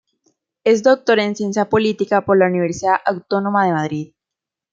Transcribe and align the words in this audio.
Es 0.63 0.81
doctor 0.81 1.19
en 1.19 1.35
Ciencia 1.35 1.69
Política 1.69 2.25
por 2.25 2.35
la 2.35 2.47
Universidad 2.47 2.95
Autónoma 3.05 3.67
de 3.67 3.71
Madrid. 3.73 4.13